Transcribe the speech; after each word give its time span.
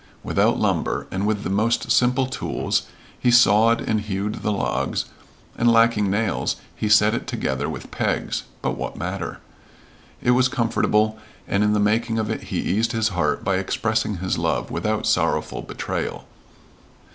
Without 0.23 0.57
lumber, 0.57 1.05
and 1.11 1.27
with 1.27 1.43
the 1.43 1.49
most 1.51 1.91
simple 1.91 2.25
tools, 2.25 2.87
he 3.19 3.29
sawed 3.29 3.79
and 3.81 4.01
hewed 4.01 4.41
the 4.41 4.51
logs, 4.51 5.05
and 5.55 5.71
lacking 5.71 6.09
nails 6.09 6.55
he 6.75 6.89
set 6.89 7.13
it 7.13 7.27
together 7.27 7.69
with 7.69 7.91
pegs, 7.91 8.41
but 8.63 8.75
what 8.75 8.97
matter? 8.97 9.41
It 10.19 10.31
was 10.31 10.47
comfortable, 10.47 11.19
and 11.47 11.63
in 11.63 11.73
the 11.73 11.79
making 11.79 12.17
of 12.17 12.31
it 12.31 12.45
he 12.45 12.57
eased 12.61 12.93
his 12.93 13.09
heart 13.09 13.43
by 13.43 13.57
expressing 13.57 14.15
his 14.17 14.39
love 14.39 14.71
without 14.71 15.05
sorrowful 15.05 15.61
betrayal. 15.61 16.25